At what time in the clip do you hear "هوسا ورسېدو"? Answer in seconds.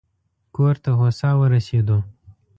0.99-1.97